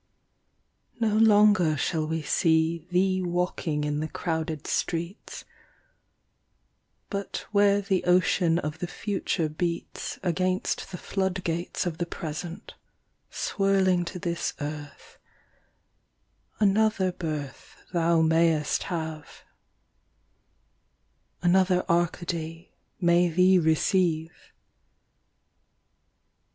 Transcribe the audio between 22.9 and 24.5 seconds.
May thee receive.